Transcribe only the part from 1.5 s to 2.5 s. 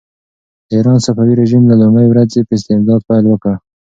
له لومړۍ ورځې